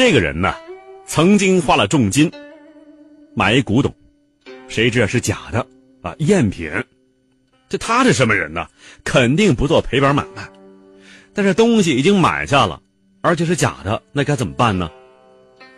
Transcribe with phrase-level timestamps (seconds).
[0.00, 0.54] 这个人呢，
[1.04, 2.32] 曾经花了重金
[3.34, 3.94] 买一古董，
[4.66, 5.58] 谁知是假的
[6.00, 6.72] 啊，赝品。
[7.68, 8.66] 这他是什么人呢？
[9.04, 10.48] 肯定不做赔本买卖。
[11.34, 12.80] 但是东西已经买下了，
[13.20, 14.90] 而且是假的，那该怎么办呢？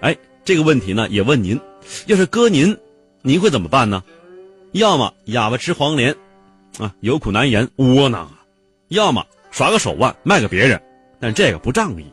[0.01, 1.59] 哎，这个问题呢，也问您，
[2.07, 2.79] 要是搁您，
[3.23, 4.05] 您会怎么办呢？
[4.71, 6.15] 要么哑巴吃黄连，
[6.79, 8.39] 啊，有苦难言，窝囊啊；
[8.87, 10.81] 要么耍个手腕卖给别人，
[11.19, 12.05] 但这个不仗义；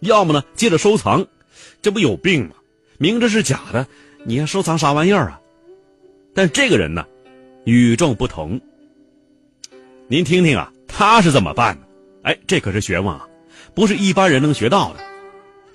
[0.00, 1.22] 要么呢，接着收藏，
[1.82, 2.54] 这不有病吗？
[2.98, 3.84] 明知是假的，
[4.24, 5.40] 你还收藏啥玩意儿啊？
[6.32, 7.04] 但这个人呢，
[7.64, 8.60] 与众不同。
[10.06, 11.88] 您听听啊，他是怎么办的？
[12.22, 13.26] 哎，这可是学问啊，
[13.74, 15.00] 不是一般人能学到的。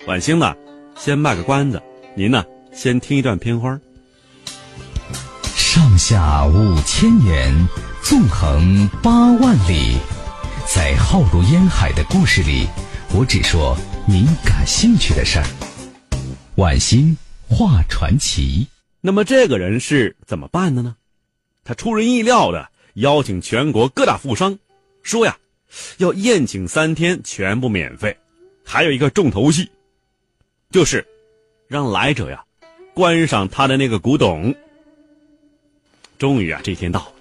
[0.06, 0.56] 晚星呢，
[0.96, 1.82] 先卖个关子，
[2.16, 3.78] 您呢，先听一段片花。
[5.42, 7.52] 上下五千年，
[8.02, 9.98] 纵横八万里，
[10.66, 12.66] 在浩如烟海的故事里，
[13.14, 15.44] 我只说您感兴趣的事儿。
[16.58, 17.16] 晚星
[17.48, 18.66] 画传奇。
[19.00, 20.96] 那么这个人是怎么办的呢？
[21.62, 24.58] 他出人意料的邀请全国各大富商，
[25.04, 25.38] 说呀，
[25.98, 28.16] 要宴请三天，全部免费，
[28.64, 29.70] 还有一个重头戏，
[30.72, 31.06] 就是
[31.68, 32.44] 让来者呀
[32.92, 34.52] 观赏他的那个古董。
[36.18, 37.12] 终于啊，这天到了，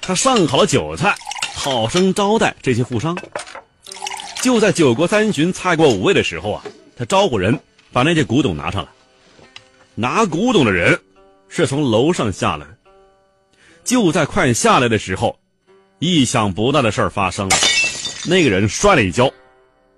[0.00, 1.16] 他上好了酒菜，
[1.52, 3.18] 好生招待这些富商。
[4.40, 6.64] 就在酒过三巡、菜过五味的时候啊，
[6.94, 7.58] 他招呼人
[7.92, 8.88] 把那件古董拿上来。
[9.94, 10.98] 拿古董的人
[11.48, 12.66] 是从楼上下来。
[13.82, 15.38] 就在快下来的时候，
[15.98, 17.56] 意想不到的事儿发生了，
[18.28, 19.30] 那个人摔了一跤，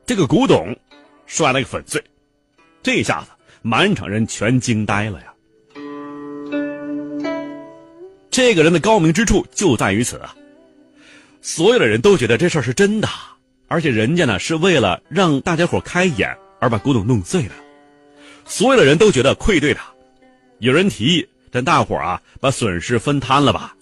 [0.07, 0.75] 这个古董
[1.27, 2.03] 摔了个粉碎。
[2.83, 3.27] 这下子
[3.61, 5.27] 满场人全惊呆了呀。
[8.31, 10.34] 这个人的高明之处就在于此啊！
[11.43, 13.09] 所有的人都觉得这事儿是真的，
[13.69, 17.50] 而且人家呢是为了让大家伙开眼而把古董弄碎的。
[18.44, 19.84] 所有的人都觉得愧对他。
[20.58, 23.75] 有人提议，咱大伙啊把损失分摊了吧。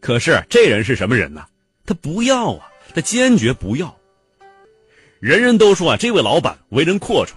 [0.00, 1.44] 可是这人是什么人呢？
[1.84, 3.94] 他不要啊，他坚决不要。
[5.18, 7.32] 人人都说啊，这位老板为人阔绰，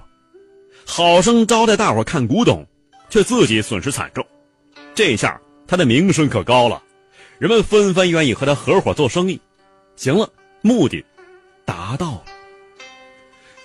[0.85, 2.65] 好生招待大伙看古董，
[3.09, 4.25] 却自己损失惨重。
[4.95, 5.39] 这下。
[5.65, 6.83] 他的名声可高了，
[7.39, 9.39] 人们纷纷愿意和他合伙做生意。
[9.95, 10.29] 行了，
[10.61, 11.03] 目的
[11.65, 12.25] 达到了。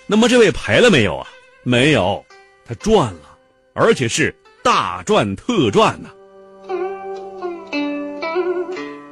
[0.07, 1.27] 那么这位赔了没有啊？
[1.61, 2.25] 没有，
[2.69, 3.35] 他赚了，
[3.73, 4.31] 而且是
[4.61, 6.11] 大赚特赚呢。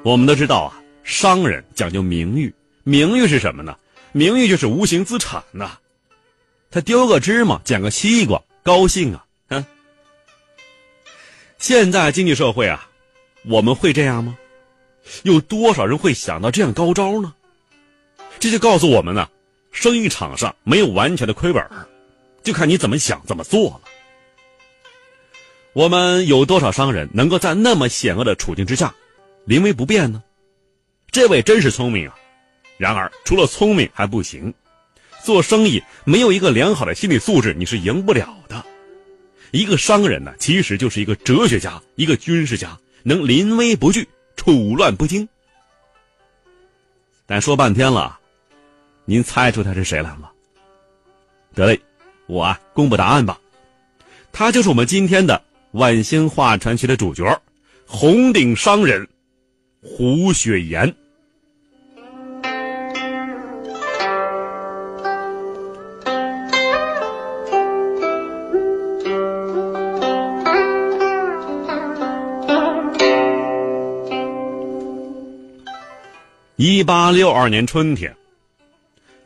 [0.04, 2.54] 我们都知道啊，商人讲究名誉，
[2.84, 3.76] 名誉是什么呢？
[4.12, 5.80] 名誉就是无形资产呐。
[6.70, 9.26] 他丢个芝麻，捡个西瓜，高兴啊。
[11.58, 12.88] 现在经济社会啊，
[13.46, 14.38] 我们会这样吗？
[15.24, 17.34] 有多少人会想到这样高招呢？
[18.38, 19.28] 这就告诉我们呢，
[19.72, 21.68] 生意场上没有完全的亏本，
[22.48, 23.82] 就看你怎么想怎么做了。
[25.74, 28.96] 我们有多少商人能够在那么险恶的处境之下，
[29.44, 30.24] 临危不变呢？
[31.12, 32.16] 这位真是聪明啊！
[32.78, 34.54] 然而，除了聪明还不行，
[35.26, 38.64] 做生意没有一个良好的心理素质，你是赢不了的。
[39.52, 45.28] 一个商人呢，其实就是一个哲学家，一个军事家，能临危不惧，处乱不惊。
[47.26, 48.18] 但说半天了，
[49.04, 50.32] 您猜出他是谁来了吗？
[51.54, 51.80] 得嘞，
[52.28, 53.40] 我啊公布答案吧，
[54.32, 57.42] 他就是我们今天的晚星画传奇的主角，
[57.86, 59.08] 红顶商人
[59.82, 60.94] 胡雪岩。
[76.60, 78.14] 一八六二年春天，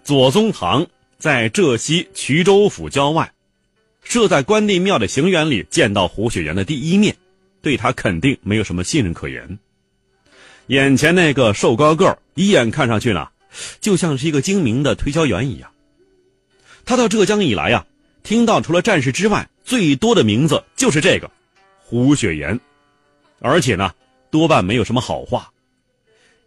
[0.03, 0.85] 左宗棠
[1.21, 3.31] 在浙西衢州府郊外，
[4.01, 7.15] 设在关帝庙的行辕里见到胡雪岩的第一面，
[7.61, 9.59] 对他肯定没有什么信任可言。
[10.65, 13.29] 眼前那个瘦高个儿，一眼看上去呢，
[13.79, 15.71] 就像是一个精明的推销员一样。
[16.85, 17.85] 他到浙江以来呀，
[18.23, 21.29] 听到除了战士之外最多的名字就是这个
[21.77, 22.59] 胡雪岩，
[23.41, 23.93] 而且呢，
[24.31, 25.51] 多半没有什么好话。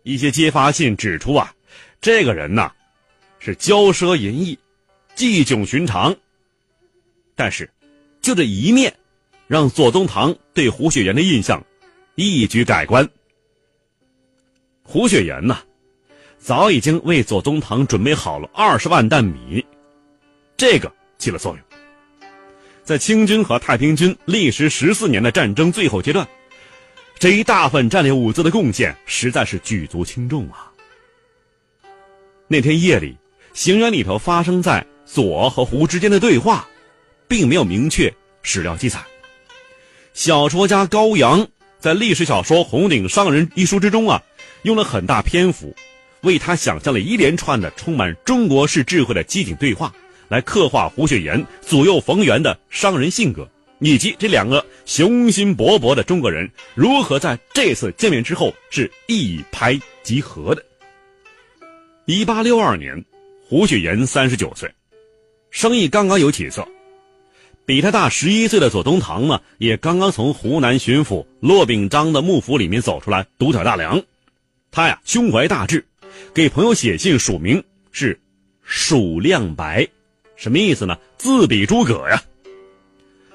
[0.02, 1.54] 一些揭发信指出啊，
[2.00, 2.72] 这个人呐，
[3.38, 4.58] 是骄奢淫逸，
[5.14, 6.14] 技窘寻常。
[7.34, 7.70] 但是，
[8.20, 8.94] 就这一面，
[9.46, 11.64] 让左宗棠对胡雪岩的印象
[12.14, 13.08] 一举改观。
[14.82, 15.58] 胡雪岩呐，
[16.38, 19.64] 早已经为左宗棠准备好了二十万担米，
[20.56, 21.60] 这个起了作用。
[22.84, 26.28] 在清军和太平军历时十四年的战争最后阶段。
[27.18, 30.70] 这一大份战略物资的贡献实在是举足轻重啊！
[32.48, 33.16] 那天夜里，
[33.54, 34.84] 行辕里头发生在
[35.14, 36.66] 左和胡之间的对话，
[37.28, 38.12] 并没有明确
[38.42, 38.98] 史料记载。
[40.12, 41.46] 小说家高阳
[41.78, 44.20] 在历史小说《红顶商人》一书之中啊，
[44.62, 45.72] 用了很大篇幅，
[46.22, 49.94] 为他想象了一连串的充满中国式智慧的机警对话，
[50.28, 53.48] 来刻画胡雪岩左右逢源的商人性格。
[53.78, 60.64] 以及这两个雄心勃勃的中国人如何在这次见面之后是一拍即合的。
[62.06, 63.04] 一八六二年，
[63.46, 64.68] 胡雪岩三十九岁，
[65.54, 66.66] 生意刚刚有起色。
[67.64, 74.02] 比他大十一岁的左宗棠呢，也刚刚从湖南巡抚骆秉章的幕府里面走出来，独挑大梁。
[74.72, 75.86] 他呀，胸怀大志，
[76.34, 77.62] 给朋友写信署名
[77.92, 78.20] 是
[78.64, 79.86] “蜀亮白”，
[80.34, 80.98] 什么意思呢？
[81.16, 82.20] 自比诸葛呀。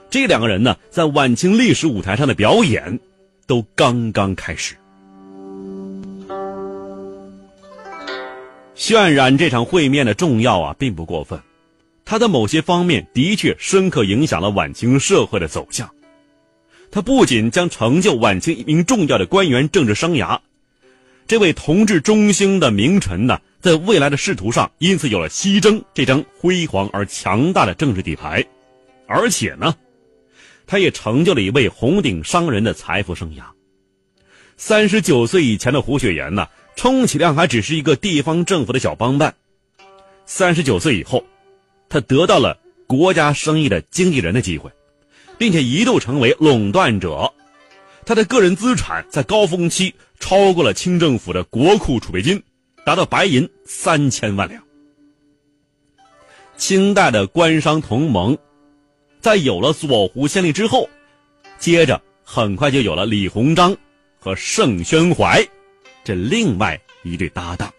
[0.10, 3.00] 这两个人呢，在晚清历史舞台上的表演，
[3.48, 4.76] 都刚刚开始。
[8.76, 11.40] 渲染这场会面的重要啊，并不过分，
[12.10, 15.88] 他的某些方面的确深刻影响了晚清社会的走向。
[16.90, 20.40] 他不仅将成就晚清一名重要的官员政治生涯，
[21.28, 28.44] 这位同治中兴的名臣呢，在未来的仕途上，因此有了西征这张辉煌而强大的政治底牌，
[29.06, 29.76] 而且呢。
[30.66, 33.44] 他也成就了一位红顶商人的财富生涯。
[34.58, 39.36] 三十九岁以前的胡雪岩呢，充其量还只是一个地方政府的小帮办。
[40.26, 41.24] 三十九岁以后，
[41.90, 42.58] 他得到了
[42.88, 44.72] 国家生意的经纪人的机会，
[45.38, 47.34] 并且一度成为垄断者。
[48.06, 52.42] 他的个人资产在高峰期超过了清政府的国库储备金，
[52.86, 54.64] 达到白银三千万两。
[56.58, 58.38] 清代的官商同盟。
[59.22, 60.90] 在有了左湖先例之后，
[61.58, 63.76] 接着很快就有了李鸿章
[64.18, 65.46] 和盛宣怀
[66.06, 67.70] 这另外一对搭档。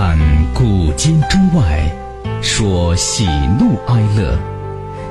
[0.00, 0.16] 看
[0.54, 1.92] 古今中外，
[2.40, 3.26] 说喜
[3.58, 4.38] 怒哀乐，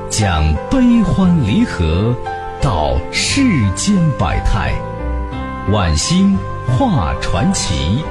[0.08, 2.16] 讲悲欢离合，
[2.62, 3.42] 道世
[3.76, 4.72] 间百态，
[5.70, 6.34] 晚星
[6.66, 8.02] 画传奇。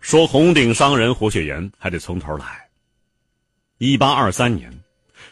[0.00, 2.44] 说红顶商人胡雪岩还得从头来。
[3.78, 4.68] 一八二三年，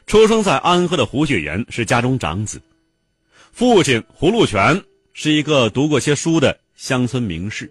[0.07, 2.63] 出生在安徽的胡雪岩是家中长子，
[3.51, 4.81] 父亲胡禄全
[5.13, 7.69] 是一个读过些书的乡村名士。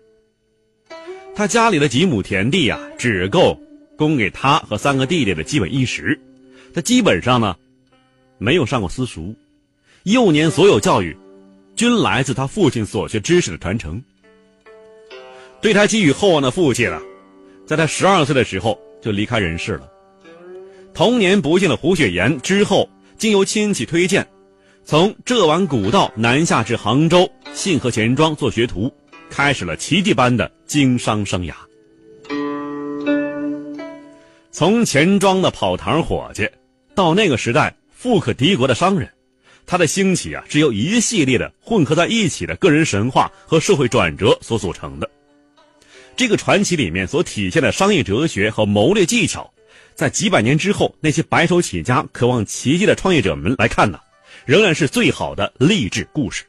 [1.40, 3.58] 他家里的几亩田地呀，只够
[3.96, 6.20] 供给他和三个弟弟的基本衣食。
[6.74, 7.56] 他基本上呢，
[8.38, 9.34] 没有上过私塾，
[10.04, 11.16] 幼年所有教育，
[11.78, 14.04] 均来自他父亲所学知识的传承。
[15.62, 17.02] 对他寄予厚望的父亲啊，
[17.66, 19.90] 在他十二岁的时候就离开人世了。
[20.94, 24.28] 童年不幸的胡雪岩之后，经由亲戚推荐，
[24.84, 28.94] 从浙皖古道南下至杭州信和钱庄做学徒，
[29.30, 31.54] 开始了奇迹般的经商生涯。
[34.52, 36.50] 从钱庄的跑堂伙计，
[36.96, 39.10] 到那个时代富可敌国的商人，
[39.66, 45.10] 他的兴起啊，是由一系列的混合在一起的个人神话和社会转折所组成的。
[46.18, 49.50] 这个传奇里面所体现的商业哲学和谋略技巧，
[49.96, 53.98] 在几百年之后，那些白手起家、渴望奇迹的创业者们来看呢，
[54.46, 56.44] 仍然是最好的励志故事。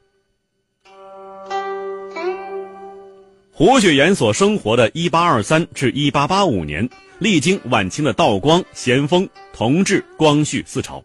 [3.61, 6.89] 胡雪岩所生活的1823至1885年，
[7.19, 11.05] 历经晚清的道光、咸丰、同治、光绪四朝，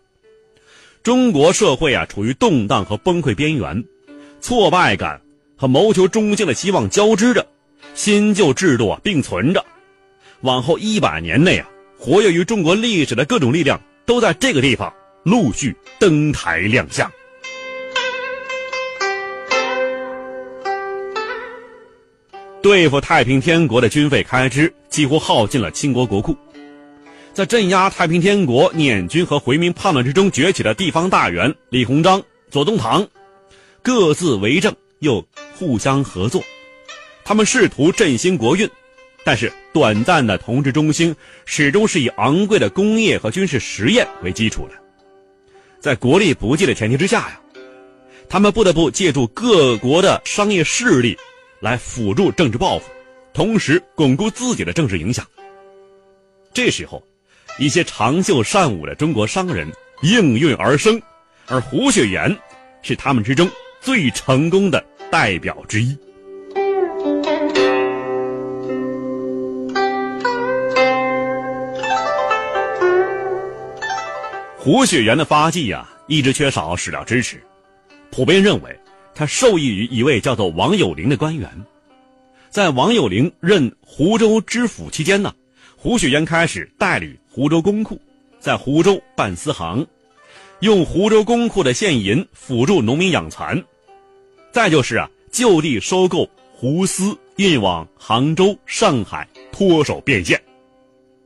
[1.04, 3.84] 中国社会啊处于动荡和崩溃边缘，
[4.40, 5.20] 挫败感
[5.58, 7.46] 和谋求中兴的希望交织着。
[7.94, 9.66] 新旧制度啊并存着，
[10.40, 11.68] 往后一百年内啊，
[12.00, 14.94] 活跃于中国历史的各种力量都在这个地方
[15.24, 17.12] 陆续登台亮相。
[22.66, 26.36] 对付太平天国的军费开支几乎耗尽了清国国库，
[27.32, 32.20] 在镇压太平天国捻军和回民叛乱之中崛起的地方大员李鸿章、
[32.50, 33.08] 左宗棠，
[33.84, 35.24] 各自为政又
[35.56, 36.42] 互相合作。
[37.24, 38.68] 他们试图振兴国运，
[39.24, 44.74] 但是短暂的同治中兴始终是以昂贵的工业和军事实验为基础的。
[45.80, 47.40] 在国力不济的前提之下呀，
[48.28, 51.16] 他们不得不借助各国的商业势力
[51.66, 52.86] 来辅助政治抱负，
[53.34, 55.26] 同时巩固自己的政治影响。
[56.54, 57.02] 这时候，
[57.58, 59.68] 一些长袖善舞的中国商人
[60.04, 61.02] 应运而生，
[61.48, 62.38] 而胡雪岩
[62.84, 63.50] 是他们之中
[63.82, 64.80] 最成功的
[65.10, 65.98] 代表之一。
[74.56, 77.42] 胡雪岩的发迹呀，一直缺少史料支持，
[78.12, 78.80] 普遍认为
[79.16, 81.50] 他受益于一位叫做王有龄的官员。
[82.50, 85.34] 在王有龄任湖州知府期间呢，
[85.78, 88.00] 胡雪岩开始代理湖州公库，
[88.40, 89.86] 在湖州办私行，
[90.60, 93.64] 用湖州公库的现银辅助农民养蚕。
[94.52, 100.42] 再就是啊，就地收购湖丝，运往杭州、上海，脱手变现，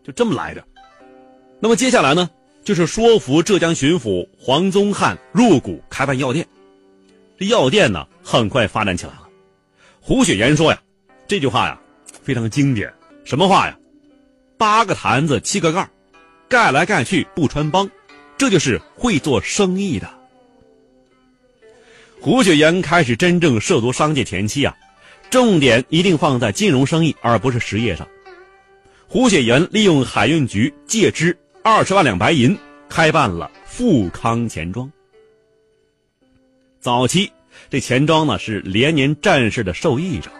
[0.04, 0.64] 就这么来的。
[1.60, 2.30] 那么接下来呢，
[2.64, 6.48] 就是说服浙江巡抚黄宗汉入股开办药店。
[7.40, 9.30] 这药店呢，很快发展起来了。
[10.02, 10.82] 胡雪岩说呀，
[11.26, 11.80] 这句话呀，
[12.22, 12.94] 非常经典。
[13.24, 13.78] 什么话呀？
[14.58, 15.90] 八个坛子七个盖
[16.50, 17.90] 盖来盖去不穿帮，
[18.38, 20.10] 这就是会做生意的。
[22.20, 24.76] 胡雪岩开始真正涉足商界前期啊，
[25.30, 28.06] 重点一定放在金融生意，而不是实业上。
[29.08, 32.58] 胡雪岩利用海运局借支二十万两白银，
[32.90, 34.92] 开办了富康钱庄。
[36.82, 37.30] 早期，
[37.70, 40.32] 这钱庄呢是连年战事的受益者。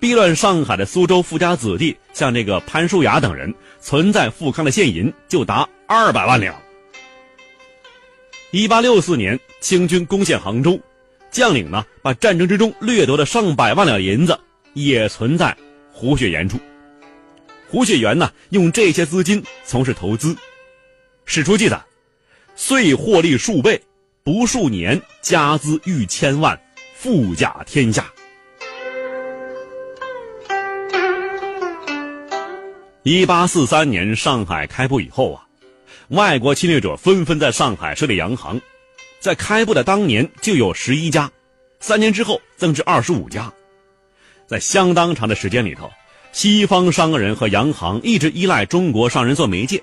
[0.00, 6.54] 避乱上海的苏州富家子弟，像这个潘淑雅等人，存在富康的现银就达二百万两。
[8.50, 10.80] 一八六四年，清军攻陷杭州，
[11.30, 14.36] 将领呢把战争之中掠夺的上百万两银子
[14.74, 15.56] 也存在
[15.92, 16.58] 胡雪岩处。
[17.68, 20.36] 胡雪岩呢用这些资金从事投资，
[21.24, 21.80] 史书记载，
[22.56, 23.80] 遂获利数倍。
[24.26, 26.60] 不数年，家资逾千万，
[26.96, 28.12] 富甲天下。
[33.04, 35.46] 一八四三年上海开埠以后啊，
[36.08, 38.60] 外国侵略者纷纷在上海设立洋行，
[39.20, 41.30] 在开埠的当年就有十一家，
[41.78, 43.52] 三年之后增至二十五家，
[44.48, 45.88] 在相当长的时间里头，
[46.32, 49.80] 西方商人和洋行一直依赖中国商人做媒介。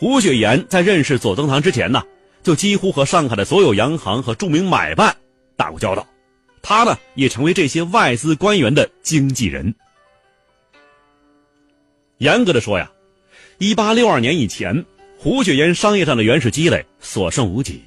[0.00, 2.02] 胡雪岩在认识左宗棠之前呢。
[2.42, 5.16] 就几乎和上海的所有洋行和著名买办
[5.56, 6.06] 打过交道，
[6.60, 9.74] 他呢也成为这些外资官员的经纪人。
[12.18, 12.90] 严格的说呀，
[13.58, 14.84] 一八六二年以前，
[15.18, 17.82] 胡雪岩商业上的原始积累所剩无几，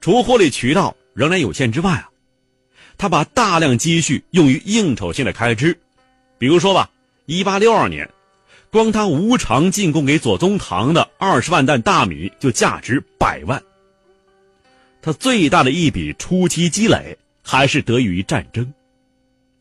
[0.00, 2.08] 除获利渠道仍然有限之外啊，
[2.96, 5.78] 他把大量积蓄用于应酬性的开支，
[6.38, 6.90] 比如说吧，
[7.26, 8.08] 一八六二年。
[8.70, 13.62] 光他无偿进贡给左宗棠的二十万担大米就价值百万。
[15.00, 18.70] 他最大的一笔初期积累还是得益于战争，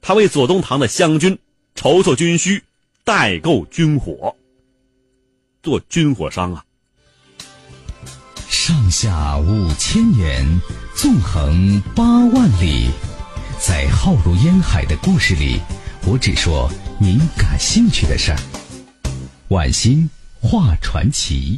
[0.02, 1.38] 他为左宗棠的湘军
[1.74, 2.62] 筹措军需，
[3.06, 4.36] 代购军火，
[5.64, 6.64] 做军火商啊。
[8.50, 10.46] 上下五千年，
[10.96, 12.90] 纵横八万里，
[13.58, 15.62] 在浩如烟海的故事里，
[16.06, 18.40] 我只说您感兴趣的事儿。
[19.50, 20.10] 晚星
[20.42, 21.58] 画传奇，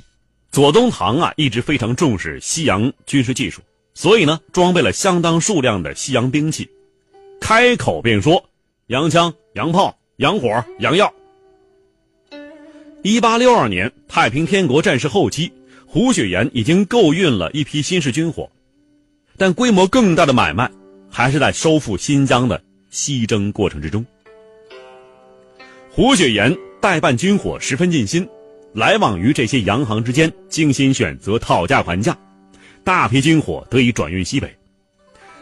[0.52, 3.64] 左宗棠啊，一直非常重视西洋军事技术，
[3.96, 6.70] 所以呢，装备了相当数量的西洋兵器，
[7.42, 8.48] 开口便说
[8.88, 11.12] 洋枪、洋炮、洋火、洋药。
[13.02, 15.52] 一八六二年太平天国战事后期，
[15.88, 18.48] 胡雪岩已经购运了一批新式军火，
[19.36, 20.70] 但规模更大的买卖
[21.10, 24.06] 还是在收复新疆的西征过程之中。
[25.90, 26.56] 胡雪岩。
[26.82, 28.28] 代办军火十分尽心，
[28.74, 32.18] 来往于这些洋行之间，精心选择，讨价还价，
[32.84, 34.54] 大批军火得以转运西北。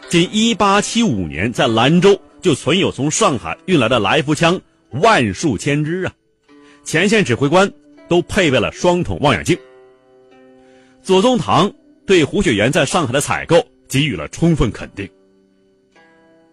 [0.08, 6.12] 仅1875年，在兰州就存有从上海运来的来福枪万数千支啊！
[6.82, 7.70] 前线指挥官
[8.08, 9.56] 都配备了双筒望远镜。
[11.02, 11.70] 左宗棠
[12.06, 15.08] 对胡雪岩在上海的采购给予了充分肯定。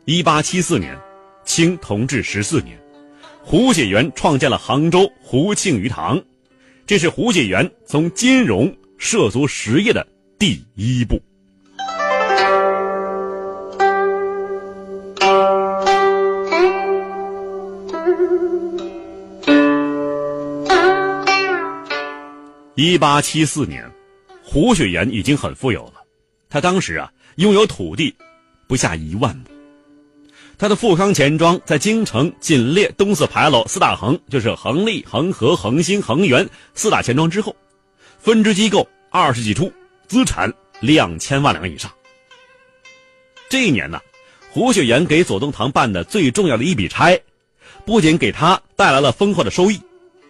[0.05, 0.97] 1874年，
[1.45, 2.77] 清同治十四年。
[3.47, 6.19] 胡雪岩创建了杭州胡庆余堂，
[6.87, 10.05] 这是胡雪岩从金融涉足实业的
[10.39, 11.21] 第一步。
[22.73, 23.87] 一八七四年，
[24.43, 26.03] 胡雪岩已经很富有了，
[26.49, 28.13] 他当时啊拥有土地
[28.67, 29.54] 不下一万亩。
[30.57, 37.53] 他的富康钱庄在京城仅列东四牌楼四大恒，就是恒利、恒和、恒兴、恒源四大钱庄之后，
[38.17, 39.71] 分支机构二十几处，
[40.07, 41.91] 资产两千万两以上。
[43.49, 43.99] 这一年呢，
[44.49, 47.19] 胡雪岩给左宗棠办的最重要的一笔差，
[47.85, 49.79] 不仅给他带来了丰厚的收益，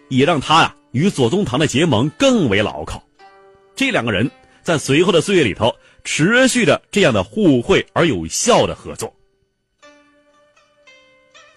[0.08, 3.02] 也让他呀与左宗棠的结盟更为牢靠。
[3.76, 4.28] 这两个人
[4.62, 9.12] 在随后的岁月里头，持续着这样的互惠而有效的合作。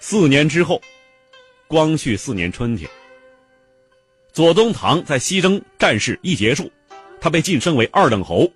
[0.01, 0.82] 四年之后，
[1.68, 2.89] 光绪四年春天，
[4.32, 6.72] 左宗棠在西征战事一结束，
[7.20, 8.50] 他被晋升为二等侯，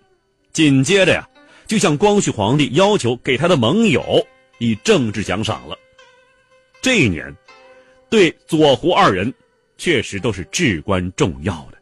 [0.53, 1.27] 紧接着呀，
[1.67, 4.25] 就向光绪皇帝要求给他的盟友
[4.57, 5.77] 以政治奖赏了。
[6.81, 7.35] 这一年，
[8.09, 9.31] 对左胡二人
[9.77, 11.77] 确实都是至关重要的。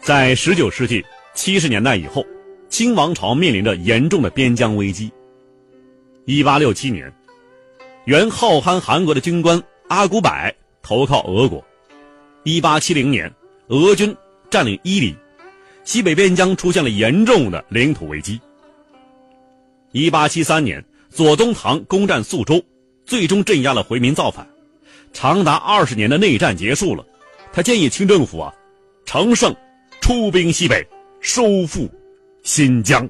[0.00, 1.04] 在十九世纪
[1.34, 2.24] 七十年代以后，
[2.68, 5.10] 清王朝面临着严重的边疆危机。
[6.24, 7.12] 一八六七年，
[8.04, 10.30] 原浩罕汗国的军官阿古柏
[10.82, 11.64] 投靠俄国。
[12.44, 13.32] 一八七零年，
[13.68, 14.14] 俄军
[14.50, 15.14] 占领伊犁，
[15.84, 18.40] 西北边疆出现了严重的领土危机。
[19.92, 22.62] 一八七三年，左宗棠攻占肃州，
[23.04, 24.46] 最终镇压了回民造反。
[25.12, 27.04] 长达二十年的内战结束了，
[27.52, 28.52] 他建议清政府啊，
[29.04, 29.54] 乘胜。
[29.98, 30.86] 出兵西北，
[31.20, 31.90] 收复
[32.46, 33.04] 新疆。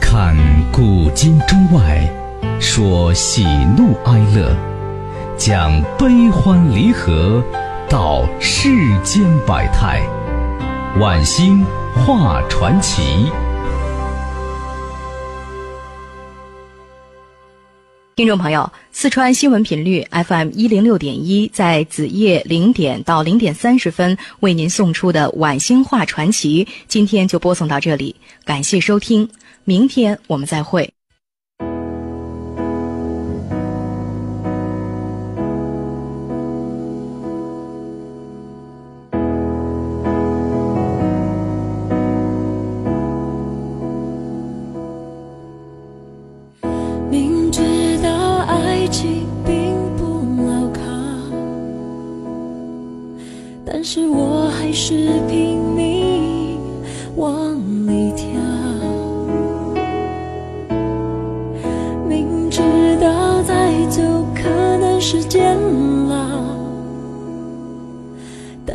[0.00, 0.34] 看
[0.72, 2.08] 古今中外，
[2.58, 3.44] 说喜
[3.76, 4.56] 怒哀乐，
[5.36, 7.44] 讲悲欢离合，
[7.86, 8.70] 道世
[9.04, 10.00] 间百态，
[10.98, 11.62] 晚星
[11.94, 13.30] 画传奇。
[18.20, 29.26] 听众朋友，四川新闻频率 FM 一零六点一，在子夜零点到零点三十分为您送出的《晚星话传奇》，今天就播送到这里，感谢收听，
[29.64, 30.92] 明天我们再会。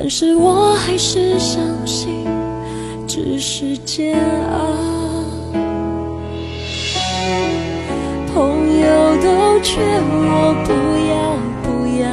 [0.05, 2.27] 但是我还是相信
[3.07, 4.15] 只是煎
[4.51, 4.59] 熬。
[8.31, 10.69] 朋友都劝我不
[11.09, 11.65] 要不。
[11.97, 12.05] 要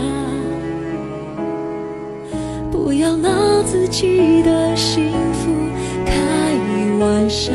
[2.71, 3.29] 不要拿
[3.63, 5.51] 自己的幸福
[6.07, 6.15] 开
[6.99, 7.53] 玩笑，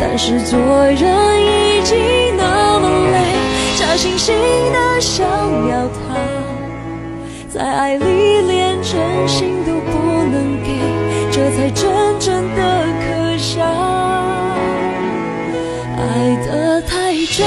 [0.00, 1.96] 但是做人已经
[2.36, 3.16] 那么累，
[3.78, 4.32] 假惺惺
[4.72, 5.24] 的想
[5.68, 6.09] 要逃，
[7.60, 9.90] 在爱里连真心都不
[10.32, 10.80] 能给，
[11.30, 13.60] 这才真正的可笑。
[15.94, 16.00] 爱
[16.46, 17.46] 得太真，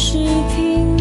[0.00, 0.16] 是
[0.54, 0.97] 平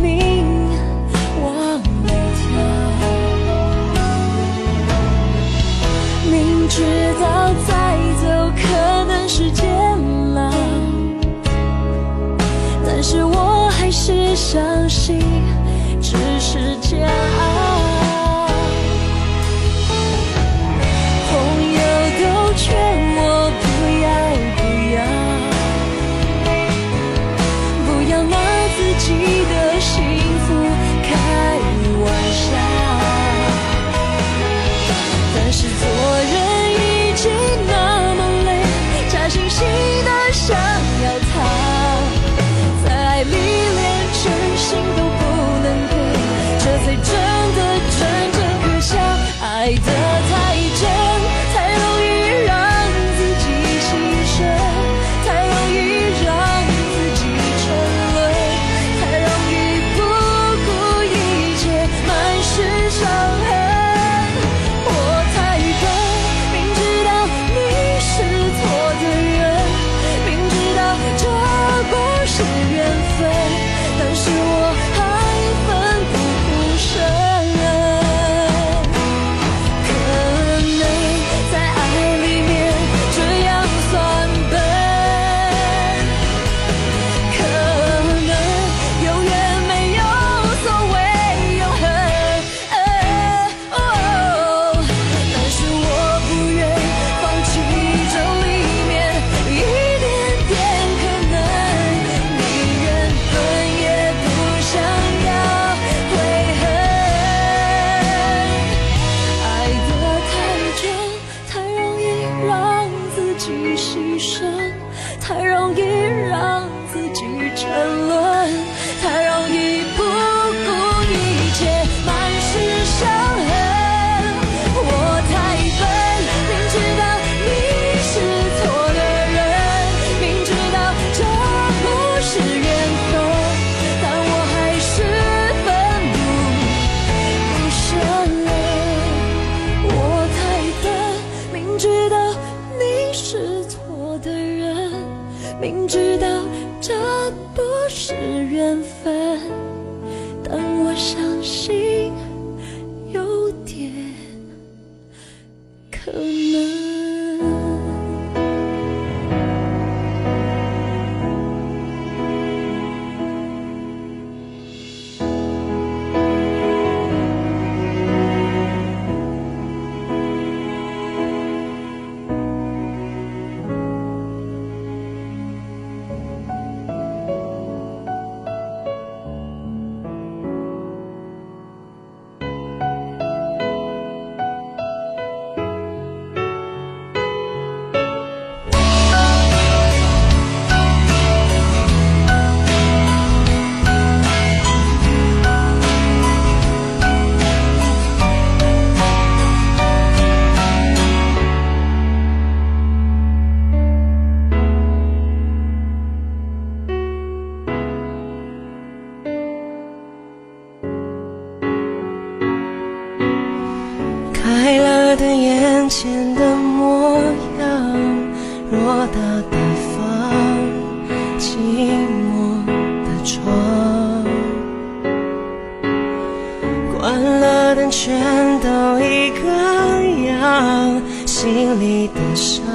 [231.39, 232.65] 心里的伤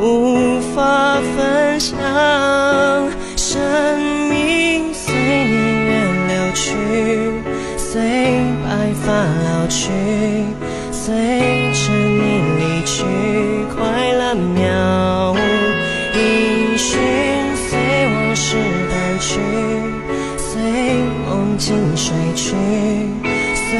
[0.00, 1.94] 无法分享，
[3.36, 3.60] 生
[4.30, 5.52] 命随年
[5.84, 5.90] 月
[6.28, 6.64] 流去。
[7.76, 8.00] 随
[8.64, 9.90] 白发老去，
[10.90, 11.12] 随
[11.74, 13.04] 着你离去，
[13.76, 15.36] 快乐渺无
[16.16, 16.18] 音
[16.78, 16.98] 讯，
[17.68, 17.76] 随
[18.14, 18.56] 往事
[18.90, 19.38] 淡去，
[20.38, 20.48] 随
[21.28, 22.54] 梦境睡去，
[23.68, 23.78] 随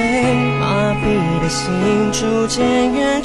[0.60, 1.04] 麻痹
[1.40, 1.66] 的心
[2.12, 3.19] 逐渐远